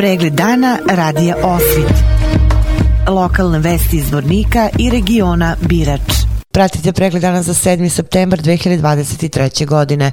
Pregled 0.00 0.32
dana 0.32 0.78
radija 0.90 1.36
Osvit. 1.42 1.92
Lokalne 3.08 3.58
vesti 3.58 3.96
iz 3.96 4.12
Vornika 4.12 4.68
i 4.78 4.90
regiona 4.90 5.56
Birač. 5.60 6.00
Pratite 6.52 6.92
pregled 6.92 7.22
dana 7.22 7.42
za 7.42 7.54
7. 7.54 7.88
septembar 7.88 8.38
2023. 8.38 9.66
godine. 9.66 10.12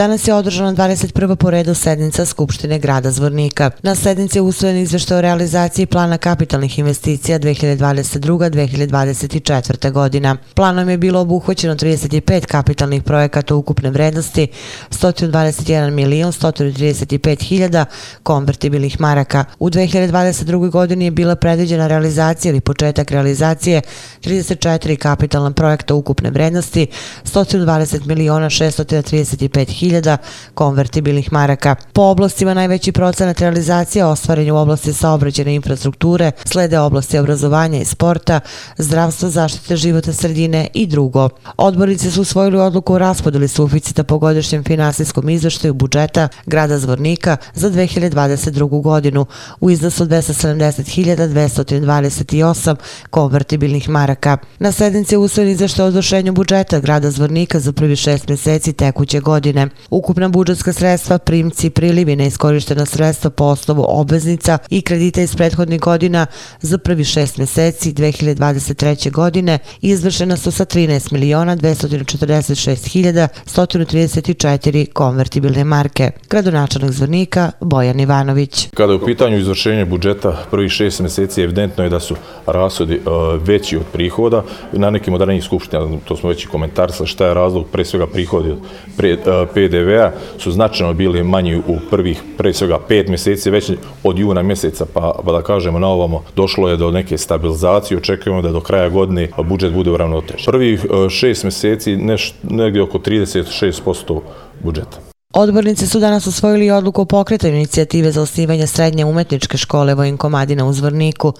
Danas 0.00 0.28
je 0.28 0.34
održana 0.34 0.74
21. 0.74 1.36
po 1.36 1.50
redu 1.50 1.74
sednica 1.74 2.26
Skupštine 2.26 2.78
grada 2.78 3.10
Zvornika. 3.10 3.70
Na 3.82 3.94
sednici 3.94 4.38
je 4.38 4.42
usvojen 4.42 4.76
izveštaj 4.76 5.18
o 5.18 5.20
realizaciji 5.20 5.86
plana 5.86 6.18
kapitalnih 6.18 6.78
investicija 6.78 7.38
2022-2024. 7.38 9.92
godina. 9.92 10.36
Planom 10.54 10.88
je 10.88 10.98
bilo 10.98 11.20
obuhvaćeno 11.20 11.74
35 11.74 12.46
kapitalnih 12.46 13.02
projekata 13.02 13.54
ukupne 13.54 13.90
vrednosti 13.90 14.48
121 14.90 15.90
milion 15.90 16.32
135 16.32 17.42
hiljada 17.42 17.84
konvertibilnih 18.22 19.00
maraka. 19.00 19.44
U 19.58 19.70
2022. 19.70 20.70
godini 20.70 21.04
je 21.04 21.10
bila 21.10 21.36
predviđena 21.36 21.86
realizacija 21.86 22.50
ili 22.50 22.60
početak 22.60 23.10
realizacije 23.10 23.82
34 24.24 24.96
kapitalna 24.96 25.50
projekta 25.50 25.94
ukupne 25.94 26.30
vrednosti 26.30 26.86
120 27.24 28.06
miliona 28.06 28.50
635 28.50 29.70
hiljada 29.70 29.89
hiljada 29.90 30.16
konvertibilnih 30.54 31.32
maraka. 31.32 31.74
Po 31.92 32.02
oblastima 32.02 32.54
najveći 32.54 32.92
procenat 32.92 33.40
realizacije 33.40 34.04
ostvaren 34.04 34.50
u 34.50 34.56
oblasti 34.56 34.92
saobrađene 34.92 35.54
infrastrukture, 35.54 36.32
slede 36.44 36.78
oblasti 36.78 37.18
obrazovanja 37.18 37.80
i 37.80 37.84
sporta, 37.84 38.40
zdravstva, 38.78 39.28
zaštite 39.28 39.76
života 39.76 40.12
sredine 40.12 40.68
i 40.74 40.86
drugo. 40.86 41.28
Odbornici 41.56 42.10
su 42.10 42.22
usvojili 42.22 42.58
odluku 42.58 42.94
o 42.94 42.98
raspodeli 42.98 43.48
suficita 43.48 44.04
po 44.04 44.18
godišnjem 44.18 44.64
finansijskom 44.64 45.28
izveštaju 45.28 45.74
budžeta 45.74 46.28
grada 46.46 46.78
Zvornika 46.78 47.36
za 47.54 47.70
2022. 47.70 48.82
godinu 48.82 49.26
u 49.60 49.70
iznosu 49.70 50.06
270.228 50.06 52.76
konvertibilnih 53.10 53.88
maraka. 53.88 54.38
Na 54.58 54.72
sednici 54.72 55.14
je 55.14 55.18
usvojen 55.18 55.50
izveštaj 55.50 55.86
o 55.86 55.88
izvršenju 55.88 56.32
budžeta 56.32 56.80
grada 56.80 57.10
Zvornika 57.10 57.60
za 57.60 57.72
prvi 57.72 57.96
šest 57.96 58.28
mjeseci 58.28 58.72
tekuće 58.72 59.20
godine. 59.20 59.68
Ukupna 59.90 60.28
budžetska 60.28 60.72
sredstva, 60.72 61.18
primci, 61.18 61.70
prilivi, 61.70 62.16
neiskorištena 62.16 62.86
sredstva 62.86 63.30
po 63.30 63.44
osnovu 63.44 63.84
obveznica 63.88 64.58
i 64.70 64.82
kredita 64.82 65.20
iz 65.20 65.36
prethodnih 65.36 65.80
godina 65.80 66.26
za 66.60 66.78
prvi 66.78 67.04
šest 67.04 67.38
meseci 67.38 67.92
2023. 67.92 69.10
godine 69.10 69.58
izvršena 69.80 70.36
su 70.36 70.50
sa 70.50 70.64
13 70.64 71.12
miliona 71.12 71.56
246 71.56 72.88
hiljada 72.88 73.28
134 73.46 74.92
konvertibilne 74.92 75.64
marke. 75.64 76.10
Gradonačanak 76.30 76.90
zvornika 76.90 77.50
Bojan 77.60 78.00
Ivanović. 78.00 78.68
Kada 78.74 78.92
je 78.92 78.96
u 78.96 79.04
pitanju 79.06 79.38
izvršenja 79.38 79.84
budžeta 79.84 80.44
prvi 80.50 80.68
šest 80.68 81.00
meseci, 81.00 81.42
evidentno 81.42 81.84
je 81.84 81.90
da 81.90 82.00
su 82.00 82.14
rasodi 82.46 82.94
e, 82.94 83.00
veći 83.44 83.76
od 83.76 83.86
prihoda. 83.92 84.44
Na 84.72 84.90
nekim 84.90 85.14
od 85.14 85.20
ranijih 85.20 85.44
skupština, 85.44 85.88
to 86.04 86.16
smo 86.16 86.28
već 86.28 86.44
i 86.44 86.48
komentarisali, 86.48 87.08
šta 87.08 87.26
je 87.26 87.34
razlog, 87.34 87.66
pre 87.72 87.84
svega 87.84 88.06
prihodi 88.06 88.50
od 88.50 88.58
pre, 88.96 89.10
e, 89.10 89.18
PDV-a 89.60 90.10
su 90.38 90.50
značajno 90.50 90.94
bili 90.94 91.22
manji 91.22 91.56
u 91.56 91.76
prvih, 91.90 92.22
pre 92.38 92.52
svega, 92.52 92.78
pet 92.88 93.08
mjeseci, 93.08 93.50
već 93.50 93.70
od 94.04 94.18
juna 94.18 94.42
mjeseca, 94.42 94.86
pa, 94.94 95.20
pa 95.24 95.32
da 95.32 95.42
kažemo 95.42 95.78
na 95.78 95.88
ovamo, 95.88 96.22
došlo 96.36 96.68
je 96.68 96.76
do 96.76 96.90
neke 96.90 97.18
stabilizacije, 97.18 97.98
očekujemo 97.98 98.42
da 98.42 98.52
do 98.52 98.60
kraja 98.60 98.88
godine 98.88 99.28
budžet 99.44 99.72
bude 99.72 99.90
uravnotežen. 99.90 100.46
Prvih 100.46 100.84
e, 100.84 101.10
šest 101.10 101.44
mjeseci 101.44 101.96
neš, 101.96 102.34
negdje 102.42 102.82
oko 102.82 102.98
36% 102.98 104.20
budžeta. 104.62 105.09
Odbornici 105.32 105.86
su 105.86 106.00
danas 106.00 106.26
osvojili 106.26 106.70
odluku 106.70 107.02
o 107.02 107.04
pokretanju 107.04 107.54
inicijative 107.54 108.12
za 108.12 108.22
osnivanje 108.22 108.66
srednje 108.66 109.04
umetničke 109.04 109.56
škole 109.56 109.94
Vojin 109.94 110.16
Komadina 110.16 110.66
u 110.66 110.72
Zvorniku. 110.72 111.32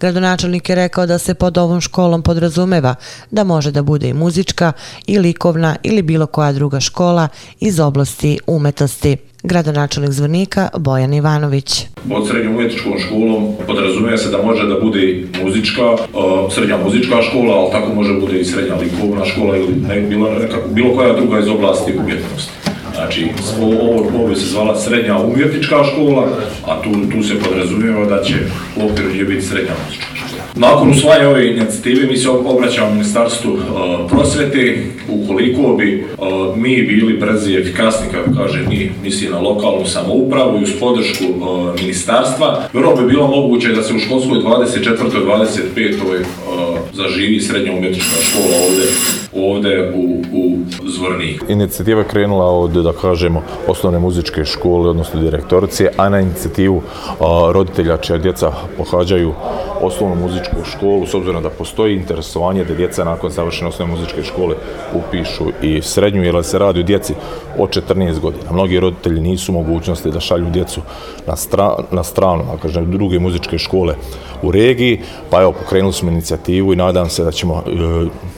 Gradonačelnik 0.00 0.68
je 0.68 0.74
rekao 0.74 1.06
da 1.06 1.18
se 1.18 1.34
pod 1.34 1.58
ovom 1.58 1.80
školom 1.80 2.22
podrazumeva 2.22 2.94
da 3.30 3.44
može 3.44 3.70
da 3.70 3.82
bude 3.82 4.08
i 4.08 4.14
muzička, 4.14 4.72
i 5.06 5.18
likovna 5.18 5.76
ili 5.82 6.02
bilo 6.02 6.26
koja 6.26 6.52
druga 6.52 6.80
škola 6.80 7.28
iz 7.60 7.80
oblasti 7.80 8.38
umetnosti. 8.46 9.16
Gradonačelnik 9.42 10.12
Zvornika 10.12 10.68
Bojan 10.78 11.14
Ivanović. 11.14 11.86
Pod 12.08 12.28
srednjom 12.28 12.54
umetničkom 12.54 12.92
školom 12.98 13.54
podrazumeva 13.66 14.16
se 14.18 14.30
da 14.30 14.42
može 14.42 14.66
da 14.66 14.80
bude 14.80 15.24
muzička, 15.44 15.82
e, 15.82 15.96
srednja 16.54 16.76
muzička 16.84 17.22
škola, 17.22 17.54
ali 17.54 17.70
tako 17.72 17.94
može 17.94 18.20
bude 18.20 18.40
i 18.40 18.44
srednja 18.44 18.74
likovna 18.74 19.24
škola 19.24 19.56
ili 19.56 20.06
bilo, 20.08 20.30
bilo 20.70 20.94
koja 20.94 21.16
druga 21.16 21.38
iz 21.38 21.48
oblasti 21.48 21.92
umjetnosti. 21.98 22.71
Znači, 23.02 23.28
ovo, 23.60 24.08
ovo 24.24 24.34
se 24.34 24.46
zvala 24.46 24.80
srednja 24.80 25.16
umjetnička 25.18 25.84
škola, 25.84 26.28
a 26.66 26.82
tu, 26.82 26.90
tu 27.12 27.22
se 27.22 27.34
podrazumijeva 27.38 28.04
da 28.04 28.22
će 28.22 28.34
u 28.76 28.86
okviru 28.86 29.14
nje 29.14 29.24
biti 29.24 29.42
srednja 29.42 29.72
muzička 29.86 30.06
škola. 30.06 30.11
Nakon 30.54 30.90
usvajanja 30.90 31.28
ove 31.28 31.48
inicijative 31.48 32.06
mi 32.06 32.16
se 32.16 32.30
obraćamo 32.30 32.90
ministarstvu 32.90 33.50
e, 33.50 33.54
uh, 33.54 34.10
prosvete, 34.10 34.84
ukoliko 35.08 35.76
bi 35.76 36.04
uh, 36.18 36.56
mi 36.56 36.82
bili 36.82 37.18
brzi 37.18 37.52
i 37.52 37.56
efikasni, 37.56 38.06
kako 38.12 38.30
kaže 38.36 38.64
mi, 38.68 38.92
misli 39.02 39.28
na 39.28 39.40
lokalnu 39.40 39.86
samoupravu 39.86 40.58
i 40.58 40.62
uz 40.62 40.70
podršku 40.80 41.24
uh, 41.24 41.74
ministarstva, 41.80 42.62
vrlo 42.72 42.96
bi 42.96 43.06
bilo 43.06 43.26
moguće 43.26 43.68
da 43.68 43.82
se 43.82 43.94
u 43.94 43.98
školskoj 43.98 44.38
24. 44.38 44.96
25. 45.76 46.24
Zaživi 46.92 47.40
srednja 47.40 47.72
umjetnička 47.72 48.16
škola 48.22 48.56
ovde, 48.68 48.86
ovde 49.32 49.92
u, 49.94 50.22
u 50.32 50.58
Zvorniku. 50.88 51.46
Inicijativa 51.48 52.04
krenula 52.04 52.44
od, 52.44 52.70
da 52.70 52.92
kažemo, 52.92 53.42
osnovne 53.66 53.98
muzičke 53.98 54.44
škole, 54.44 54.90
odnosno 54.90 55.20
direktorice, 55.20 55.88
a 55.96 56.08
na 56.08 56.20
inicijativu 56.20 56.82
roditelja 57.52 57.96
čija 57.96 58.18
djeca 58.18 58.52
pohađaju 58.76 59.32
osnovnu 59.80 60.16
muzičku 60.16 60.41
školu, 60.64 61.06
s 61.06 61.14
obzirom 61.14 61.42
da 61.42 61.50
postoji 61.50 61.96
interesovanje 61.96 62.64
da 62.64 62.74
djeca 62.74 63.04
nakon 63.04 63.30
završene 63.30 63.68
osnovne 63.68 63.94
muzičke 63.94 64.22
škole 64.22 64.54
upišu 64.94 65.44
i 65.62 65.82
srednju, 65.82 66.22
jer 66.22 66.44
se 66.44 66.58
radi 66.58 66.80
o 66.80 66.82
djeci 66.82 67.14
od 67.58 67.70
14 67.70 68.20
godina. 68.20 68.52
Mnogi 68.52 68.80
roditelji 68.80 69.20
nisu 69.20 69.52
mogućnosti 69.52 70.10
da 70.10 70.20
šalju 70.20 70.50
djecu 70.50 70.80
na, 71.26 71.36
stra, 71.36 71.76
na 71.90 72.02
stranu, 72.04 72.44
a 72.52 72.56
kažem, 72.62 72.90
druge 72.90 73.18
muzičke 73.18 73.58
škole 73.58 73.94
u 74.42 74.50
regiji, 74.50 75.00
pa 75.30 75.42
evo, 75.42 75.52
pokrenuli 75.52 75.92
smo 75.92 76.10
inicijativu 76.10 76.72
i 76.72 76.76
nadam 76.76 77.08
se 77.08 77.24
da 77.24 77.30
ćemo 77.30 77.62
e, 77.66 77.70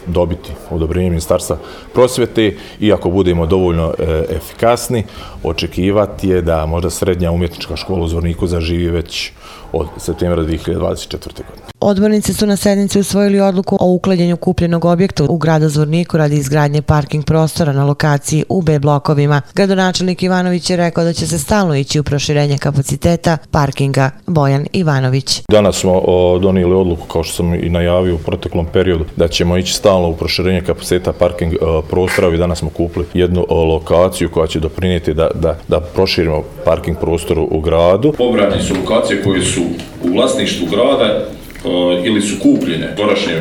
dobiti 0.07 0.51
odobrenje 0.71 1.11
ministarstva 1.11 1.57
prosvete 1.95 2.57
i 2.81 2.93
ako 2.93 3.11
budemo 3.11 3.47
dovoljno 3.47 3.95
e, 3.99 4.25
efikasni, 4.37 5.05
očekivati 5.43 6.29
je 6.29 6.43
da 6.43 6.67
možda 6.67 6.91
srednja 6.91 7.31
umjetnička 7.31 7.77
škola 7.77 8.05
u 8.05 8.09
Zvorniku 8.09 8.47
zaživi 8.47 8.91
već 8.91 9.33
od 9.73 9.89
septembra 9.97 10.43
2024. 10.43 11.21
godine. 11.23 11.74
Odbornici 11.87 12.35
su 12.35 12.47
na 12.47 12.57
sednici 12.57 12.99
usvojili 12.99 13.41
odluku 13.41 13.77
o 13.81 13.87
uklanjanju 13.87 14.37
kupljenog 14.37 14.85
objekta 14.85 15.25
u 15.25 15.37
gradu 15.37 15.69
Zvorniku 15.69 16.17
radi 16.17 16.37
izgradnje 16.37 16.83
parking 16.83 17.25
prostora 17.25 17.73
na 17.73 17.85
lokaciji 17.85 18.45
u 18.49 18.63
B 18.63 18.79
blokovima. 18.79 19.43
Gradonačelnik 19.55 20.23
Ivanović 20.23 20.71
je 20.71 20.77
rekao 20.77 21.05
da 21.05 21.13
će 21.13 21.27
se 21.27 21.39
stalno 21.39 21.77
ići 21.77 22.01
u 22.01 22.03
proširenje 22.03 22.59
kapaciteta 22.59 23.37
parkinga. 23.51 24.11
Bojan 24.27 24.67
Ivanović. 24.73 25.43
Danas 25.49 25.77
smo 25.77 26.03
donijeli 26.43 26.75
odluku, 26.75 27.07
kao 27.07 27.23
što 27.23 27.35
sam 27.35 27.55
i 27.55 27.71
najavio 27.71 28.15
u 28.15 28.19
proteklom 28.19 28.67
periodu, 28.73 29.05
da 29.17 29.29
ćemo 29.29 29.57
ići 29.57 29.73
stalno 29.73 30.09
u 30.09 30.17
proširenje 30.17 30.61
kapaciteta 30.61 31.13
parking 31.13 31.53
prostora 31.91 32.35
i 32.35 32.39
danas 32.39 32.59
smo 32.59 32.71
kupili 32.71 33.07
jednu 33.15 33.47
lokaciju 33.51 34.31
koja 34.31 34.47
će 34.47 34.61
doprinijeti 34.61 35.15
da, 35.15 35.29
da, 35.35 35.57
da 35.69 35.81
proširimo 35.81 36.43
parking 36.65 36.97
prostor 36.99 37.39
u 37.39 37.61
gradu. 37.61 38.13
Pobrani 38.19 38.63
su 38.63 38.75
lokacije 38.75 39.23
koje 39.23 39.43
su 39.43 39.61
u 40.05 40.09
vlasništvu 40.15 40.67
grada 40.71 41.27
E, 41.65 42.07
ili 42.07 42.21
su 42.21 42.37
kupljene 42.43 42.89
u 42.93 42.97
porašnjem 42.97 43.39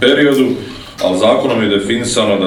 periodu, 0.00 0.46
ali 1.02 1.18
zakonom 1.18 1.62
je 1.62 1.68
definisano 1.68 2.38
da 2.38 2.46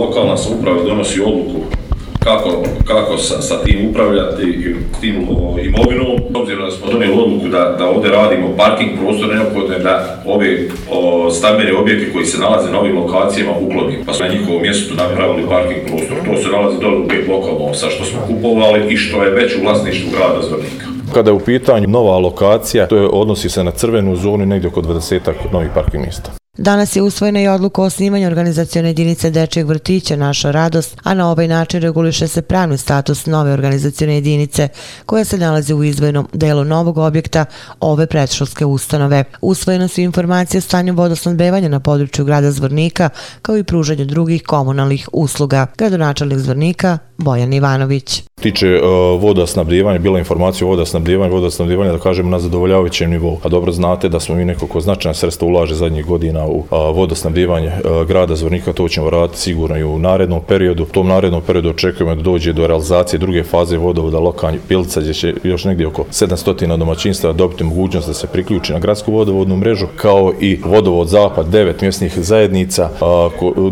lokalna 0.00 0.36
samouprava 0.36 0.82
donosi 0.82 1.20
odluku 1.20 1.78
kako, 2.24 2.62
kako 2.84 3.18
sa, 3.18 3.42
sa 3.42 3.62
tim 3.64 3.88
upravljati 3.90 4.42
i 4.42 4.74
tim 5.00 5.26
o, 5.30 5.56
imovinom. 5.62 6.16
Obzirom 6.34 6.64
da 6.64 6.70
smo 6.70 6.92
donijeli 6.92 7.22
odluku 7.22 7.48
da, 7.48 7.76
da 7.78 7.90
ovdje 7.90 8.10
radimo 8.10 8.56
parking 8.56 8.90
prostor, 9.00 9.34
neophodno 9.34 9.74
je 9.74 9.80
da 9.80 10.22
ove 10.26 10.58
o, 10.90 11.30
stambene 11.30 11.76
objekte 11.76 12.12
koji 12.12 12.26
se 12.26 12.38
nalaze 12.38 12.70
na 12.70 12.80
ovim 12.80 12.98
lokacijama 12.98 13.52
uklonimo. 13.60 14.04
Pa 14.06 14.12
smo 14.12 14.26
na 14.26 14.32
njihovom 14.32 14.62
mjestu 14.62 14.94
napravili 14.94 15.48
parking 15.48 15.80
prostor. 15.86 16.16
To 16.26 16.42
se 16.42 16.48
nalazi 16.48 16.80
dole 16.80 16.96
u 16.96 17.08
pet 17.08 17.26
blokova 17.26 17.74
sa 17.74 17.90
što 17.90 18.04
smo 18.04 18.20
kupovali 18.26 18.92
i 18.92 18.96
što 18.96 19.22
je 19.22 19.30
već 19.30 19.56
u 19.56 19.62
vlasništvu 19.62 20.10
grada 20.16 20.42
Zvrnika. 20.48 20.97
Kada 21.14 21.30
je 21.30 21.34
u 21.34 21.40
pitanju 21.40 21.88
nova 21.88 22.18
lokacija, 22.18 22.86
to 22.86 22.96
je 22.96 23.08
odnosi 23.12 23.50
se 23.50 23.64
na 23.64 23.70
crvenu 23.70 24.16
zonu 24.16 24.46
negdje 24.46 24.68
oko 24.68 24.80
20 24.82 25.20
novih 25.52 25.70
parking 25.74 26.02
mjesta. 26.02 26.37
Danas 26.58 26.96
je 26.96 27.02
usvojena 27.02 27.40
i 27.40 27.48
odluka 27.48 27.82
o 27.82 27.84
osnivanju 27.84 28.26
organizacione 28.26 28.88
jedinice 28.88 29.30
Dečijeg 29.30 29.66
vrtića 29.66 30.16
Naša 30.16 30.50
radost, 30.50 30.96
a 31.02 31.14
na 31.14 31.30
ovaj 31.30 31.48
način 31.48 31.80
reguliše 31.80 32.28
se 32.28 32.42
pravni 32.42 32.78
status 32.78 33.26
nove 33.26 33.52
organizacione 33.52 34.14
jedinice 34.14 34.68
koja 35.06 35.24
se 35.24 35.38
nalazi 35.38 35.74
u 35.74 35.84
izvojnom 35.84 36.28
delu 36.32 36.64
novog 36.64 36.98
objekta 36.98 37.44
ove 37.80 38.06
predškolske 38.06 38.64
ustanove. 38.64 39.24
Usvojena 39.40 39.88
su 39.88 40.00
informacije 40.00 40.58
o 40.58 40.60
stanju 40.60 40.94
vodosnadbevanja 40.94 41.68
na 41.68 41.80
području 41.80 42.24
grada 42.24 42.50
Zvornika 42.50 43.08
kao 43.42 43.56
i 43.56 43.64
pružanju 43.64 44.04
drugih 44.04 44.42
komunalnih 44.42 45.08
usluga. 45.12 45.66
Gradonačelnik 45.78 46.38
Zvornika 46.38 46.98
Bojan 47.18 47.52
Ivanović. 47.52 48.22
tiče 48.40 48.66
e, 48.66 48.82
uh, 48.82 49.22
voda 49.22 49.46
snabdjevanja, 49.46 49.98
bila 49.98 50.18
informacija 50.18 50.66
o 50.66 50.70
voda 50.70 50.86
snabdjevanja, 50.86 51.32
voda 51.32 51.50
snabdjevanja, 51.50 51.92
da 51.92 51.98
kažemo, 51.98 52.30
na 52.30 52.38
zadovoljavajućem 52.38 53.10
nivou. 53.10 53.38
A 53.44 53.48
dobro 53.48 53.72
znate 53.72 54.08
da 54.08 54.20
smo 54.20 54.34
mi 54.34 54.44
nekoliko 54.44 54.80
značajna 54.80 55.14
sredstva 55.14 55.48
ulaže 55.48 55.74
zadnjih 55.74 56.06
godina 56.06 56.47
u 56.48 56.64
vodosnabdivanje 56.70 57.72
grada 58.08 58.36
Zvornika, 58.36 58.72
to 58.72 58.88
ćemo 58.88 59.10
raditi 59.10 59.38
sigurno 59.38 59.76
i 59.76 59.84
u 59.84 59.98
narednom 59.98 60.40
periodu. 60.48 60.82
U 60.82 60.86
tom 60.86 61.08
narednom 61.08 61.42
periodu 61.46 61.70
očekujemo 61.70 62.14
da 62.14 62.22
dođe 62.22 62.52
do 62.52 62.66
realizacije 62.66 63.18
druge 63.18 63.42
faze 63.42 63.76
vodovoda 63.76 64.18
lokanje 64.18 64.58
Pilica, 64.68 65.00
gdje 65.00 65.14
će 65.14 65.34
još 65.44 65.64
negdje 65.64 65.86
oko 65.86 66.04
700 66.10 66.76
domaćinstva 66.76 67.32
dobiti 67.32 67.64
mogućnost 67.64 68.08
da 68.08 68.14
se 68.14 68.26
priključi 68.26 68.72
na 68.72 68.78
gradsku 68.78 69.12
vodovodnu 69.12 69.56
mrežu, 69.56 69.86
kao 69.96 70.32
i 70.40 70.58
vodovod 70.64 71.08
Zapad, 71.08 71.48
devet 71.48 71.80
mjesnih 71.80 72.18
zajednica, 72.18 72.90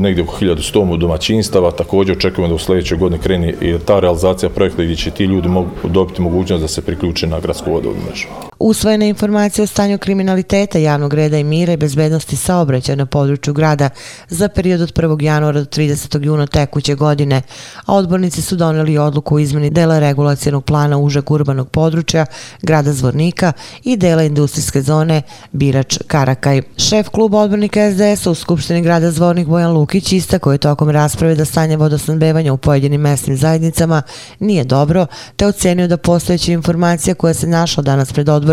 negdje 0.00 0.24
oko 0.24 0.36
1100 0.40 0.96
domaćinstava. 0.98 1.70
Također 1.70 2.16
očekujemo 2.16 2.48
da 2.48 2.54
u 2.54 2.58
sljedećoj 2.58 2.98
godini 2.98 3.22
kreni 3.22 3.54
i 3.60 3.74
ta 3.86 4.00
realizacija 4.00 4.48
projekta 4.48 4.82
gdje 4.82 4.96
će 4.96 5.10
ti 5.10 5.24
ljudi 5.24 5.48
mogu 5.48 5.68
dobiti 5.84 6.22
mogućnost 6.22 6.62
da 6.62 6.68
se 6.68 6.82
priključe 6.82 7.26
na 7.26 7.40
gradsku 7.40 7.70
vodovodnu 7.70 8.02
mrežu. 8.06 8.45
Usvojene 8.58 9.08
informacije 9.08 9.62
o 9.62 9.66
stanju 9.66 9.98
kriminaliteta, 9.98 10.78
javnog 10.78 11.14
reda 11.14 11.38
i 11.38 11.44
mira 11.44 11.72
i 11.72 11.76
bezbednosti 11.76 12.36
saobraćaja 12.36 12.96
na 12.96 13.06
području 13.06 13.54
grada 13.54 13.90
za 14.28 14.48
period 14.48 14.80
od 14.80 14.92
1. 14.92 15.22
januara 15.22 15.60
do 15.60 15.66
30. 15.66 16.24
juna 16.24 16.46
tekuće 16.46 16.94
godine, 16.94 17.42
a 17.86 17.94
odbornici 17.94 18.42
su 18.42 18.56
doneli 18.56 18.98
odluku 18.98 19.34
o 19.34 19.38
izmeni 19.38 19.70
dela 19.70 19.98
regulacijenog 19.98 20.64
plana 20.64 20.98
užeg 20.98 21.30
urbanog 21.30 21.68
područja 21.70 22.26
grada 22.62 22.92
Zvornika 22.92 23.52
i 23.84 23.96
dela 23.96 24.22
industrijske 24.22 24.82
zone 24.82 25.22
Birač 25.52 25.98
Karakaj. 26.06 26.62
Šef 26.76 27.08
kluba 27.08 27.38
odbornika 27.38 27.80
SDS 27.92 28.26
u 28.26 28.34
Skupštini 28.34 28.82
grada 28.82 29.10
Zvornik 29.10 29.48
Bojan 29.48 29.72
Lukić 29.72 30.12
istako 30.12 30.52
je 30.52 30.58
tokom 30.58 30.90
rasprave 30.90 31.34
da 31.34 31.44
stanje 31.44 31.76
vodosnadbevanja 31.76 32.52
u 32.52 32.56
pojedinim 32.56 33.00
mesnim 33.00 33.36
zajednicama 33.36 34.02
nije 34.40 34.64
dobro, 34.64 35.06
te 35.36 35.46
ocenio 35.46 35.88
da 35.88 35.96
postojeća 35.96 36.52
informacija 36.52 37.14
koja 37.14 37.34
se 37.34 37.46
našla 37.46 37.82
danas 37.82 38.12
pred 38.12 38.28
odbornicima 38.28 38.45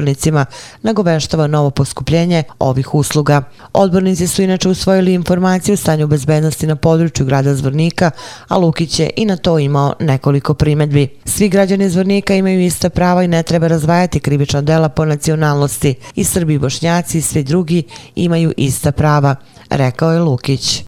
nagoveštava 0.82 1.48
novo 1.48 1.70
poskupljenje 1.70 2.44
ovih 2.60 2.94
usluga. 2.96 3.44
Odbornici 3.74 4.28
su 4.28 4.42
inače 4.42 4.70
usvojili 4.70 5.14
informaciju 5.14 5.74
o 5.74 5.78
stanju 5.78 6.08
bezbednosti 6.08 6.68
na 6.68 6.76
području 6.76 7.26
grada 7.26 7.56
Zvornika, 7.56 8.12
a 8.48 8.58
Lukić 8.58 9.00
je 9.00 9.10
i 9.16 9.26
na 9.26 9.38
to 9.38 9.60
imao 9.60 9.94
nekoliko 10.00 10.54
primedbi. 10.54 11.08
Svi 11.26 11.50
građani 11.50 11.90
Zvornika 11.90 12.36
imaju 12.36 12.62
ista 12.62 12.90
prava 12.90 13.24
i 13.24 13.28
ne 13.28 13.44
treba 13.44 13.68
razvajati 13.68 14.20
krivična 14.20 14.62
dela 14.62 14.90
po 14.90 15.06
nacionalnosti. 15.06 15.96
I 16.16 16.24
Srbi 16.24 16.54
i 16.54 16.60
Bošnjaci 16.60 17.18
i 17.18 17.22
svi 17.22 17.44
drugi 17.44 17.84
imaju 18.16 18.54
ista 18.58 18.92
prava, 18.92 19.36
rekao 19.70 20.14
je 20.14 20.20
Lukić. 20.20 20.84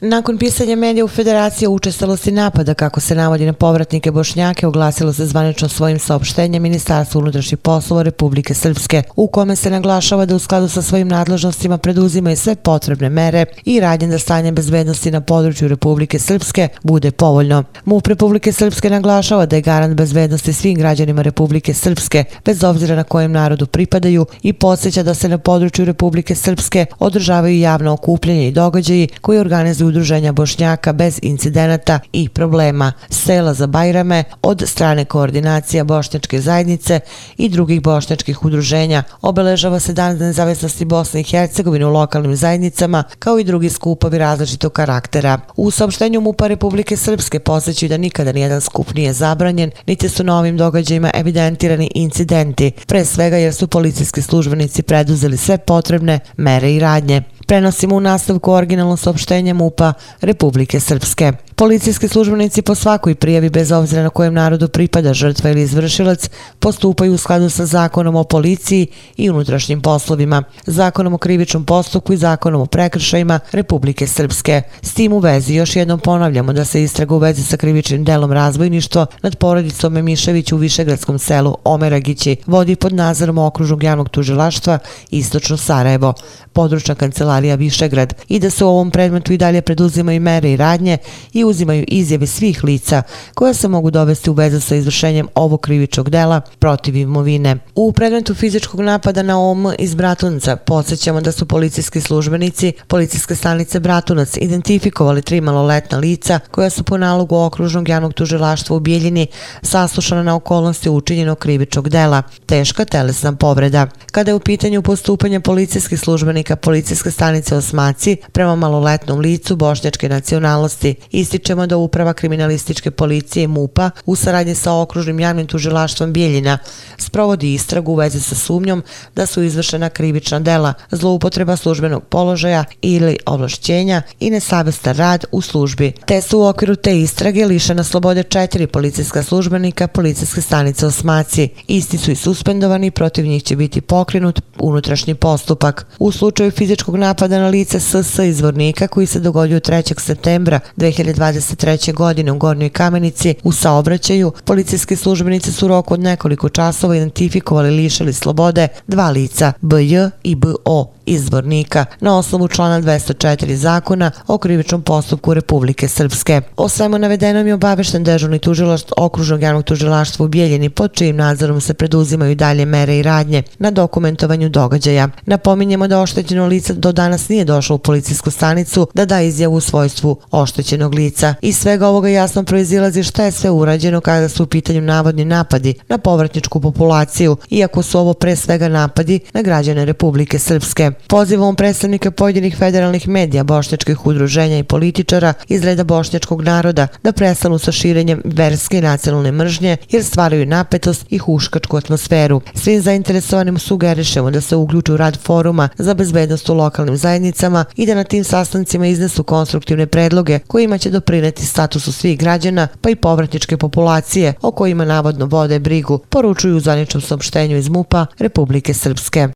Nakon 0.00 0.38
pisanja 0.38 0.76
medija 0.76 1.04
u 1.04 1.08
Federaciji 1.08 1.68
učestalo 1.68 1.74
učestalosti 1.88 2.32
napada 2.32 2.74
kako 2.74 3.00
se 3.00 3.14
navodi 3.14 3.46
na 3.46 3.52
povratnike 3.52 4.10
Bošnjake 4.10 4.66
oglasilo 4.66 5.12
se 5.12 5.26
zvanično 5.26 5.68
svojim 5.68 5.98
saopštenjem 5.98 6.62
Ministarstvo 6.62 7.20
unutrašnjih 7.20 7.58
poslova 7.58 8.02
Republike 8.02 8.54
Srpske 8.54 9.02
u 9.16 9.26
kome 9.26 9.56
se 9.56 9.70
naglašava 9.70 10.26
da 10.26 10.34
u 10.34 10.38
skladu 10.38 10.68
sa 10.68 10.82
svojim 10.82 11.08
nadležnostima 11.08 11.78
preduzimaju 11.78 12.36
sve 12.36 12.54
potrebne 12.54 13.10
mere 13.10 13.44
i 13.64 13.80
radnje 13.80 14.06
da 14.06 14.18
stanje 14.18 14.52
bezbednosti 14.52 15.10
na 15.10 15.20
području 15.20 15.68
Republike 15.68 16.18
Srpske 16.18 16.68
bude 16.82 17.10
povoljno. 17.10 17.64
MUP 17.84 18.06
Republike 18.06 18.52
Srpske 18.52 18.90
naglašava 18.90 19.46
da 19.46 19.56
je 19.56 19.62
garant 19.62 19.94
bezbednosti 19.94 20.52
svim 20.52 20.78
građanima 20.78 21.22
Republike 21.22 21.74
Srpske 21.74 22.24
bez 22.44 22.64
obzira 22.64 22.96
na 22.96 23.04
kojem 23.04 23.32
narodu 23.32 23.66
pripadaju 23.66 24.26
i 24.42 24.52
podsjeća 24.52 25.02
da 25.02 25.14
se 25.14 25.28
na 25.28 25.38
području 25.38 25.84
Republike 25.84 26.34
Srpske 26.34 26.86
održavaju 26.98 27.58
javno 27.58 27.92
okupljanje 27.92 28.48
i 28.48 28.52
događaji 28.52 29.08
koji 29.20 29.38
organizuju 29.38 29.87
udruženja 29.88 30.32
Bošnjaka 30.32 30.92
bez 30.92 31.18
incidenata 31.22 32.00
i 32.12 32.28
problema 32.28 32.92
sela 33.10 33.54
za 33.54 33.66
Bajrame 33.66 34.24
od 34.42 34.62
strane 34.66 35.04
koordinacija 35.04 35.84
Bošnjačke 35.84 36.40
zajednice 36.40 37.00
i 37.36 37.48
drugih 37.48 37.82
bošnjačkih 37.82 38.44
udruženja. 38.44 39.02
Obeležava 39.22 39.80
se 39.80 39.92
dan 39.92 40.16
nezavisnosti 40.16 40.84
Bosne 40.84 41.20
i 41.20 41.24
Hercegovine 41.24 41.86
u 41.86 41.92
lokalnim 41.92 42.36
zajednicama 42.36 43.04
kao 43.18 43.38
i 43.38 43.44
drugi 43.44 43.70
skupovi 43.70 44.18
različitog 44.18 44.72
karaktera. 44.72 45.40
U 45.56 45.70
saopštenju 45.70 46.20
MUPA 46.20 46.46
Republike 46.46 46.96
Srpske 46.96 47.38
posjećaju 47.38 47.88
da 47.88 47.96
nikada 47.96 48.32
nijedan 48.32 48.60
skup 48.60 48.94
nije 48.94 49.12
zabranjen, 49.12 49.70
niti 49.86 50.08
su 50.08 50.24
na 50.24 50.38
ovim 50.38 50.56
događajima 50.56 51.10
evidentirani 51.14 51.90
incidenti, 51.94 52.72
pre 52.86 53.04
svega 53.04 53.36
jer 53.36 53.54
su 53.54 53.66
policijski 53.66 54.22
službenici 54.22 54.82
preduzeli 54.82 55.36
sve 55.36 55.58
potrebne 55.58 56.20
mere 56.36 56.74
i 56.74 56.80
radnje 56.80 57.22
prenosimo 57.48 57.96
u 57.96 58.00
nastavku 58.00 58.52
originalno 58.52 58.96
saopštenje 58.96 59.54
MUPA 59.54 59.92
Republike 60.20 60.80
Srpske. 60.80 61.32
Policijski 61.54 62.08
službenici 62.08 62.62
po 62.62 62.74
svakoj 62.74 63.14
prijavi 63.14 63.50
bez 63.50 63.72
obzira 63.72 64.02
na 64.02 64.10
kojem 64.10 64.34
narodu 64.34 64.68
pripada 64.68 65.14
žrtva 65.14 65.50
ili 65.50 65.62
izvršilac 65.62 66.30
postupaju 66.58 67.14
u 67.14 67.18
skladu 67.18 67.50
sa 67.50 67.66
zakonom 67.66 68.16
o 68.16 68.24
policiji 68.24 68.86
i 69.16 69.30
unutrašnjim 69.30 69.80
poslovima, 69.80 70.42
zakonom 70.66 71.14
o 71.14 71.18
krivičnom 71.18 71.64
postupku 71.64 72.12
i 72.12 72.16
zakonom 72.16 72.60
o 72.60 72.66
prekršajima 72.66 73.40
Republike 73.52 74.06
Srpske. 74.06 74.62
S 74.82 74.94
tim 74.94 75.12
u 75.12 75.18
vezi 75.18 75.54
još 75.54 75.76
jednom 75.76 76.00
ponavljamo 76.00 76.52
da 76.52 76.64
se 76.64 76.82
istraga 76.82 77.14
u 77.14 77.18
vezi 77.18 77.42
sa 77.42 77.56
krivičnim 77.56 78.04
delom 78.04 78.32
razvojništvo 78.32 79.06
nad 79.22 79.36
porodicom 79.36 79.92
Memišević 79.92 80.52
u 80.52 80.56
Višegradskom 80.56 81.18
selu 81.18 81.56
Omeragići 81.64 82.36
vodi 82.46 82.76
pod 82.76 82.92
nadzorom 82.92 83.38
okružnog 83.38 83.82
javnog 83.82 84.08
tužilaštva 84.08 84.78
Istočno 85.10 85.56
Sarajevo, 85.56 86.14
područna 86.52 86.94
kancelarija 86.94 87.37
Višegrad 87.40 88.14
i 88.28 88.38
da 88.38 88.50
se 88.50 88.64
u 88.64 88.68
ovom 88.68 88.90
predmetu 88.90 89.32
i 89.32 89.38
dalje 89.38 89.62
preduzimaju 89.62 90.20
mere 90.20 90.52
i 90.52 90.56
radnje 90.56 90.98
i 91.32 91.44
uzimaju 91.44 91.84
izjave 91.88 92.26
svih 92.26 92.64
lica 92.64 93.02
koja 93.34 93.54
se 93.54 93.68
mogu 93.68 93.90
dovesti 93.90 94.30
u 94.30 94.32
vezu 94.32 94.60
sa 94.60 94.76
izvršenjem 94.76 95.28
ovog 95.34 95.60
krivičnog 95.60 96.10
dela 96.10 96.40
protiv 96.58 96.96
imovine. 96.96 97.56
U 97.74 97.92
predmetu 97.92 98.34
fizičkog 98.34 98.80
napada 98.80 99.22
na 99.22 99.40
OM 99.40 99.72
iz 99.78 99.94
Bratunca 99.94 100.56
podsjećamo 100.56 101.20
da 101.20 101.32
su 101.32 101.46
policijski 101.46 102.00
službenici 102.00 102.72
policijske 102.86 103.34
stanice 103.34 103.80
Bratunac 103.80 104.36
identifikovali 104.36 105.22
tri 105.22 105.40
maloletna 105.40 105.98
lica 105.98 106.40
koja 106.50 106.70
su 106.70 106.84
po 106.84 106.98
nalogu 106.98 107.36
okružnog 107.36 107.88
javnog 107.88 108.14
tužilaštva 108.14 108.76
u 108.76 108.80
Bijeljini 108.80 109.26
saslušana 109.62 110.22
na 110.22 110.34
okolnosti 110.34 110.90
učinjenog 110.90 111.38
krivičnog 111.38 111.88
dela, 111.88 112.22
teška 112.46 112.84
telesna 112.84 113.36
povreda. 113.36 113.86
Kada 114.12 114.30
je 114.30 114.34
u 114.34 114.40
pitanju 114.40 114.82
postupanja 114.82 115.40
policijskih 115.40 116.00
službenika 116.00 116.56
policijske 116.56 117.10
stanice 117.10 117.27
stanice 117.28 117.56
Osmaci 117.56 118.16
prema 118.32 118.56
maloletnom 118.56 119.20
licu 119.20 119.56
bošnjačke 119.56 120.08
nacionalnosti, 120.08 120.94
ističemo 121.10 121.66
da 121.66 121.76
uprava 121.76 122.12
kriminalističke 122.12 122.90
policije 122.90 123.48
MUPA 123.48 123.90
u 124.06 124.16
saradnji 124.16 124.54
sa 124.54 124.74
okružnim 124.74 125.20
javnim 125.20 125.46
tužilaštvom 125.46 126.12
Bijeljina 126.12 126.58
sprovodi 126.98 127.54
istragu 127.54 127.92
u 127.92 127.94
vezi 127.94 128.20
sa 128.20 128.34
sumnjom 128.34 128.82
da 129.14 129.26
su 129.26 129.42
izvršena 129.42 129.88
krivična 129.88 130.40
dela, 130.40 130.74
zloupotreba 130.90 131.56
službenog 131.56 132.04
položaja 132.04 132.64
ili 132.82 133.18
ovlašćenja 133.26 134.02
i 134.20 134.30
nesavestan 134.30 134.96
rad 134.96 135.24
u 135.32 135.40
službi. 135.40 135.92
Te 136.06 136.20
su 136.20 136.38
u 136.38 136.46
okviru 136.46 136.76
te 136.76 137.00
istrage 137.00 137.44
lišena 137.44 137.84
slobode 137.84 138.22
četiri 138.22 138.66
policijska 138.66 139.22
službenika 139.22 139.88
policijske 139.88 140.40
stanice 140.40 140.86
Osmaci. 140.86 141.48
Isti 141.66 141.98
su 141.98 142.10
i 142.10 142.16
suspendovani 142.16 142.90
protiv 142.90 143.26
njih 143.26 143.42
će 143.42 143.56
biti 143.56 143.80
pokrenut 143.80 144.40
unutrašnji 144.58 145.14
postupak. 145.14 145.86
U 145.98 146.12
slučaju 146.12 146.50
fizičkog 146.50 146.96
napada 146.96 147.17
na 147.26 147.48
lice 147.48 147.80
SS 147.80 148.18
izvornika 148.18 148.88
koji 148.88 149.06
se 149.06 149.20
dogodio 149.20 149.60
3. 149.60 150.00
septembra 150.00 150.60
2023. 150.76 151.94
godine 151.94 152.32
u 152.32 152.38
Gornjoj 152.38 152.70
kamenici 152.70 153.34
u 153.42 153.52
saobraćaju, 153.52 154.32
policijski 154.44 154.96
službenici 154.96 155.52
su 155.52 155.68
roku 155.68 155.94
od 155.94 156.00
nekoliko 156.00 156.48
časova 156.48 156.96
identifikovali 156.96 157.70
lišali 157.70 158.12
slobode 158.12 158.68
dva 158.86 159.10
lica, 159.10 159.52
BJ 159.60 159.96
i 160.22 160.34
BO, 160.34 160.97
izbornika 161.08 161.84
na 162.00 162.18
osnovu 162.18 162.48
člana 162.48 162.80
204 162.80 163.54
zakona 163.54 164.10
o 164.26 164.38
krivičnom 164.38 164.82
postupku 164.82 165.34
Republike 165.34 165.88
Srpske. 165.88 166.40
O 166.56 166.68
svemu 166.68 166.98
navedenom 166.98 167.46
je 167.46 167.54
obavešten 167.54 168.04
dežurni 168.04 168.38
tužilaštvo 168.38 168.94
okružnog 168.96 169.42
javnog 169.42 169.64
tužilaštva 169.64 170.24
u 170.24 170.28
Bijeljini 170.28 170.70
pod 170.70 170.92
čijim 170.92 171.16
nadzorom 171.16 171.60
se 171.60 171.74
preduzimaju 171.74 172.34
dalje 172.34 172.64
mere 172.64 172.98
i 172.98 173.02
radnje 173.02 173.42
na 173.58 173.70
dokumentovanju 173.70 174.48
događaja. 174.48 175.08
Napominjemo 175.26 175.88
da 175.88 176.00
oštećeno 176.00 176.46
lice 176.46 176.74
do 176.74 176.92
danas 176.92 177.28
nije 177.28 177.44
došlo 177.44 177.76
u 177.76 177.78
policijsku 177.78 178.30
stanicu 178.30 178.88
da 178.94 179.04
da 179.04 179.20
izjavu 179.20 179.54
u 179.54 179.60
svojstvu 179.60 180.16
oštećenog 180.30 180.94
lica. 180.94 181.34
Iz 181.42 181.58
svega 181.58 181.88
ovoga 181.88 182.08
jasno 182.08 182.44
proizilazi 182.44 183.02
šta 183.02 183.24
je 183.24 183.32
sve 183.32 183.50
urađeno 183.50 184.00
kada 184.00 184.28
su 184.28 184.42
u 184.42 184.46
pitanju 184.46 184.80
navodni 184.80 185.24
napadi 185.24 185.74
na 185.88 185.98
povratničku 185.98 186.60
populaciju, 186.60 187.36
iako 187.50 187.82
su 187.82 187.98
ovo 187.98 188.14
pre 188.14 188.36
svega 188.36 188.68
napadi 188.68 189.20
na 189.32 189.42
građane 189.42 189.84
Republike 189.84 190.38
Srpske. 190.38 190.90
Pozivom 191.06 191.56
predstavnika 191.56 192.10
pojedinih 192.10 192.56
federalnih 192.58 193.08
medija, 193.08 193.44
bošnjačkih 193.44 194.06
udruženja 194.06 194.58
i 194.58 194.62
političara 194.62 195.34
iz 195.48 195.64
reda 195.64 195.84
bošnjačkog 195.84 196.42
naroda 196.42 196.86
da 197.02 197.12
prestanu 197.12 197.58
sa 197.58 197.72
širenjem 197.72 198.22
verske 198.24 198.78
i 198.78 198.80
nacionalne 198.80 199.32
mržnje 199.32 199.76
jer 199.90 200.04
stvaraju 200.04 200.46
napetost 200.46 201.06
i 201.10 201.18
huškačku 201.18 201.76
atmosferu. 201.76 202.40
Svim 202.54 202.82
zainteresovanim 202.82 203.58
sugerišemo 203.58 204.30
da 204.30 204.40
se 204.40 204.56
uključu 204.56 204.94
u 204.94 204.96
rad 204.96 205.18
foruma 205.22 205.68
za 205.78 205.94
bezbednost 205.94 206.48
u 206.48 206.54
lokalnim 206.54 206.96
zajednicama 206.96 207.64
i 207.76 207.86
da 207.86 207.94
na 207.94 208.04
tim 208.04 208.24
sastancima 208.24 208.86
iznesu 208.86 209.22
konstruktivne 209.22 209.86
predloge 209.86 210.38
kojima 210.38 210.78
će 210.78 210.90
doprineti 210.90 211.46
statusu 211.46 211.92
svih 211.92 212.18
građana 212.18 212.68
pa 212.80 212.90
i 212.90 212.96
povratničke 212.96 213.56
populacije 213.56 214.34
o 214.42 214.50
kojima 214.50 214.84
navodno 214.84 215.26
vode 215.26 215.58
brigu, 215.58 215.98
poručuju 216.08 216.56
u 216.56 216.60
zaničnom 216.60 217.00
saopštenju 217.00 217.56
iz 217.56 217.68
MUPA 217.68 218.06
Republike 218.18 218.74
Srpske. 218.74 219.28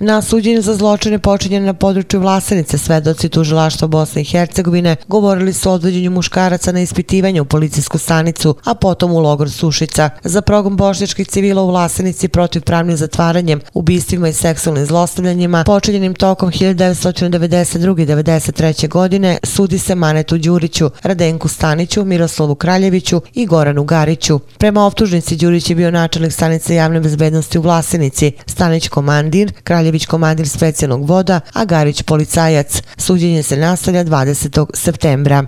Na 0.00 0.22
suđenju 0.22 0.62
za 0.62 0.74
zločine 0.74 1.18
počinjene 1.18 1.66
na 1.66 1.74
području 1.74 2.20
Vlasenice, 2.20 2.78
svedoci 2.78 3.28
tužilaštva 3.28 3.88
Bosne 3.88 4.22
i 4.22 4.24
Hercegovine 4.24 4.96
govorili 5.08 5.52
su 5.52 5.70
o 5.70 5.72
odvođenju 5.72 6.10
muškaraca 6.10 6.72
na 6.72 6.80
ispitivanje 6.80 7.40
u 7.40 7.44
policijsku 7.44 7.98
stanicu, 7.98 8.56
a 8.64 8.74
potom 8.74 9.12
u 9.12 9.18
logor 9.18 9.50
Sušica. 9.50 10.10
Za 10.24 10.42
progom 10.42 10.76
bošnjačkih 10.76 11.28
civila 11.28 11.62
u 11.62 11.66
Vlasenici 11.66 12.28
protiv 12.28 12.62
pravnim 12.62 12.96
zatvaranjem, 12.96 13.60
ubistvima 13.74 14.28
i 14.28 14.32
seksualnim 14.32 14.86
zlostavljanjima, 14.86 15.64
počinjenim 15.64 16.14
tokom 16.14 16.50
1992-1993. 16.50 18.88
godine, 18.88 19.38
sudi 19.42 19.78
se 19.78 19.94
Manetu 19.94 20.38
Đuriću, 20.38 20.90
Radenku 21.02 21.48
Staniću, 21.48 22.04
Miroslavu 22.04 22.54
Kraljeviću 22.54 23.22
i 23.34 23.46
Goranu 23.46 23.84
Gariću. 23.84 24.40
Prema 24.58 24.86
optužnici 24.86 25.36
Đurić 25.36 25.70
je 25.70 25.76
bio 25.76 25.90
načelnik 25.90 26.32
stanice 26.32 26.74
javne 26.74 27.00
bezbednosti 27.00 27.58
u 27.58 27.62
Vlasenici, 27.62 28.32
Stanić 28.46 28.88
komandir, 28.88 29.52
Kraljević 29.64 29.84
Kraljević 29.94 30.06
komandir 30.06 30.48
specijalnog 30.48 31.08
voda, 31.08 31.40
a 31.52 31.64
Garić 31.64 32.02
policajac. 32.02 32.82
Suđenje 32.96 33.42
se 33.42 33.56
nastavlja 33.56 34.04
20. 34.04 34.66
septembra. 34.74 35.46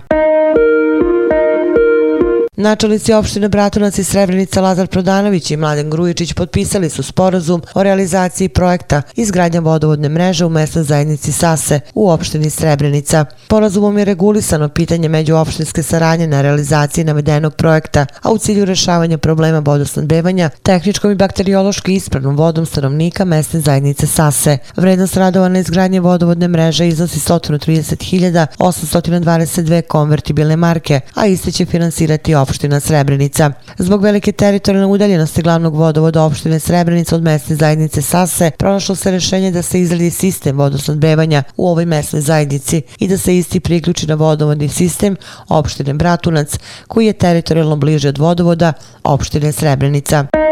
Načelnici 2.59 3.13
opštine 3.13 3.49
Bratunac 3.49 3.97
i 3.97 4.03
Srebrenica 4.03 4.61
Lazar 4.61 4.87
Prodanović 4.87 5.51
i 5.51 5.57
Mladen 5.57 5.89
Grujičić 5.89 6.33
potpisali 6.33 6.89
su 6.89 7.03
sporazum 7.03 7.61
o 7.73 7.83
realizaciji 7.83 8.49
projekta 8.49 9.01
izgradnja 9.15 9.59
vodovodne 9.59 10.09
mreže 10.09 10.45
u 10.45 10.49
mesnoj 10.49 10.83
zajednici 10.83 11.31
Sase 11.31 11.79
u 11.93 12.09
opštini 12.09 12.49
Srebrenica. 12.49 13.25
Porazumom 13.47 13.97
je 13.97 14.05
regulisano 14.05 14.69
pitanje 14.69 15.09
međuopštinske 15.09 15.83
saradnje 15.83 16.27
na 16.27 16.41
realizaciji 16.41 17.03
navedenog 17.03 17.55
projekta, 17.55 18.05
a 18.21 18.31
u 18.31 18.37
cilju 18.37 18.65
rešavanja 18.65 19.17
problema 19.17 19.59
vodosnadbevanja 19.59 20.49
tehničkom 20.63 21.11
i 21.11 21.15
bakteriološki 21.15 21.93
ispravnom 21.93 22.37
vodom 22.37 22.65
stanovnika 22.65 23.25
mesne 23.25 23.59
zajednice 23.59 24.07
Sase. 24.07 24.57
Vrednost 24.75 25.17
radova 25.17 25.49
na 25.49 25.59
izgradnje 25.59 25.99
vodovodne 25.99 26.47
mreže 26.47 26.87
iznosi 26.87 27.19
130.822 27.19 29.81
konvertibilne 29.81 30.55
marke, 30.55 30.99
a 31.13 31.25
iste 31.25 31.51
će 31.51 31.65
finansirati 31.65 32.35
opština 32.35 32.46
opština 32.47 32.79
Srebrenica. 32.79 33.51
Zbog 33.77 34.03
velike 34.03 34.31
teritorijalne 34.31 34.93
udaljenosti 34.93 35.41
glavnog 35.41 35.75
vodovoda 35.75 36.23
opštine 36.23 36.59
Srebrenica 36.59 37.15
od 37.15 37.23
mesne 37.23 37.55
zajednice 37.55 38.01
Sase, 38.01 38.51
pronašlo 38.57 38.95
se 38.95 39.11
rešenje 39.11 39.51
da 39.51 39.61
se 39.61 39.81
izradi 39.81 40.11
sistem 40.11 40.57
vodosnodbevanja 40.57 41.43
u 41.57 41.69
ovoj 41.69 41.85
mesnoj 41.85 42.21
zajednici 42.21 42.81
i 42.99 43.07
da 43.07 43.17
se 43.17 43.37
isti 43.37 43.59
priključi 43.59 44.07
na 44.07 44.15
vodovodni 44.15 44.69
sistem 44.69 45.15
opštine 45.49 45.93
Bratunac, 45.93 46.59
koji 46.87 47.05
je 47.05 47.13
teritorijalno 47.13 47.75
bliže 47.75 48.09
od 48.09 48.17
vodovoda 48.17 48.73
opštine 49.03 49.51
Srebrenica. 49.51 50.46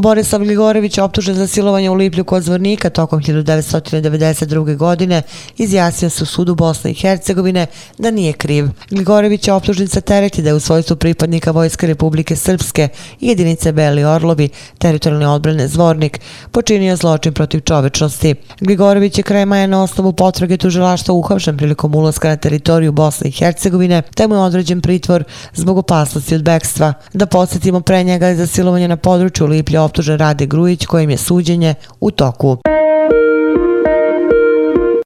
Borislav 0.00 0.40
Gligorević, 0.42 0.98
optužen 0.98 1.34
za 1.34 1.46
silovanje 1.46 1.90
u 1.90 1.94
Liplju 1.94 2.24
kod 2.24 2.42
zvornika 2.42 2.90
tokom 2.90 3.20
1992. 3.20 4.76
godine, 4.76 5.22
izjasnio 5.56 6.10
se 6.10 6.24
u 6.24 6.26
sudu 6.26 6.54
Bosne 6.54 6.90
i 6.90 6.94
Hercegovine 6.94 7.66
da 7.98 8.10
nije 8.10 8.32
kriv. 8.32 8.68
Gligorević 8.90 9.48
je 9.48 9.52
optužen 9.54 9.88
sa 9.88 10.00
tereti 10.00 10.42
da 10.42 10.48
je 10.48 10.54
u 10.54 10.60
svojstvu 10.60 10.96
pripadnika 10.96 11.50
Vojske 11.50 11.86
Republike 11.86 12.36
Srpske 12.36 12.88
i 13.20 13.28
jedinice 13.28 13.72
Beli 13.72 14.04
Orlovi, 14.04 14.48
teritorijalne 14.78 15.28
odbrane 15.28 15.68
Zvornik, 15.68 16.20
počinio 16.50 16.96
zločin 16.96 17.32
protiv 17.32 17.60
čovečnosti. 17.60 18.34
Gligorević 18.60 19.18
je 19.18 19.22
kraj 19.22 19.46
maja 19.46 19.66
na 19.66 19.82
osnovu 19.82 20.12
potrage 20.12 20.56
tužilaštva 20.56 21.14
uhapšen 21.14 21.56
prilikom 21.56 21.94
ulaska 21.94 22.28
na 22.28 22.36
teritoriju 22.36 22.92
Bosne 22.92 23.28
i 23.28 23.32
Hercegovine, 23.32 24.02
te 24.14 24.28
mu 24.28 24.34
je 24.34 24.40
određen 24.40 24.80
pritvor 24.80 25.24
zbog 25.54 25.78
opasnosti 25.78 26.34
od 26.34 26.42
bekstva. 26.42 26.92
Da 27.12 27.26
podsjetimo 27.26 27.80
pre 27.80 28.02
njega 28.02 28.26
je 28.26 28.36
za 28.36 28.46
silovanje 28.46 28.88
na 28.88 28.96
području 28.96 29.46
Liplja 29.46 29.89
optužen 29.90 30.18
Rade 30.18 30.46
Grujić 30.46 30.86
kojem 30.86 31.10
je 31.10 31.16
suđenje 31.16 31.74
u 32.00 32.10
toku. 32.10 32.56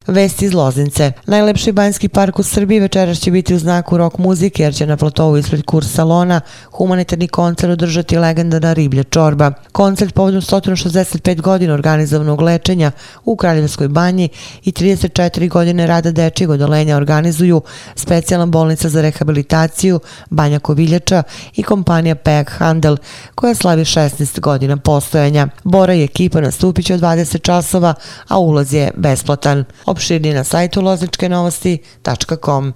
Vesti 0.07 0.45
iz 0.45 0.55
Loznice. 0.55 1.13
Najlepši 1.27 1.73
banjski 1.73 2.09
park 2.09 2.39
u 2.39 2.43
Srbiji 2.43 2.81
večeras 2.81 3.19
će 3.19 3.31
biti 3.31 3.55
u 3.55 3.59
znaku 3.59 3.97
rock 3.97 4.19
muzike 4.19 4.63
jer 4.63 4.75
će 4.75 4.87
na 4.87 4.97
platovu 4.97 5.37
ispred 5.37 5.65
kurs 5.65 5.93
salona 5.93 6.41
humanitarni 6.73 7.29
koncert 7.29 7.73
održati 7.73 8.19
legendana 8.19 8.73
riblja 8.73 9.03
čorba. 9.03 9.53
Koncert 9.73 10.15
povodom 10.15 10.41
165 10.41 11.41
godina 11.41 11.75
organizovanog 11.75 12.41
lečenja 12.41 12.91
u 13.25 13.37
Kraljevskoj 13.37 13.89
banji 13.89 14.29
i 14.65 14.73
34 14.73 15.49
godine 15.49 15.87
rada 15.87 16.11
dečijeg 16.11 16.51
odolenja 16.51 16.97
organizuju 16.97 17.63
specijalna 17.95 18.47
bolnica 18.47 18.89
za 18.89 19.03
rehabilitaciju 19.03 20.01
Banja 20.31 20.59
Koviljača 20.59 21.23
i 21.57 21.63
kompanija 21.63 22.15
Peak 22.15 22.51
Handel 22.51 22.97
koja 23.35 23.55
slavi 23.55 23.85
16 23.85 24.41
godina 24.41 24.77
postojanja. 24.77 25.49
Bora 25.63 25.95
i 25.95 26.05
ekipa 26.05 26.41
nastupit 26.41 26.87
će 26.87 26.95
od 26.95 27.01
20 27.01 27.43
časova, 27.43 27.95
a 28.29 28.39
ulaz 28.39 28.75
je 28.75 28.91
besplatan 28.97 29.65
opširni 29.95 30.35
na 30.35 30.45
sajtu 30.45 30.81
lozničkenovosti.com. 30.81 32.73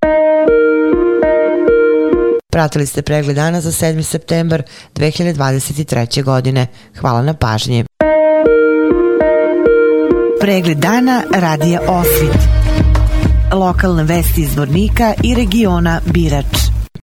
Pratili 2.53 2.87
ste 2.87 3.03
pregled 3.03 3.37
dana 3.37 3.61
za 3.61 3.71
7. 3.71 4.03
septembar 4.03 4.63
2023. 4.95 6.23
godine. 6.23 6.67
Hvala 7.01 7.23
na 7.23 7.35
pažnji. 7.35 7.85
Pregled 10.41 10.79
dana 10.79 11.23
radija 11.35 11.81
Osvit. 11.89 12.39
Lokalne 13.53 14.05
vesti 14.05 14.41
iz 14.41 14.57
Vornika 14.57 15.15
i 15.23 15.35
regiona 15.35 16.01
Birač. 16.07 16.68